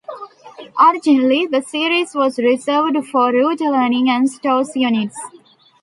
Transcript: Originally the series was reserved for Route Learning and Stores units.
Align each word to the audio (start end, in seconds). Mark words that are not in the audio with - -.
Originally 0.79 1.45
the 1.45 1.61
series 1.61 2.15
was 2.15 2.39
reserved 2.39 2.97
for 3.11 3.31
Route 3.31 3.61
Learning 3.61 4.09
and 4.09 4.27
Stores 4.31 4.71
units. 4.75 5.15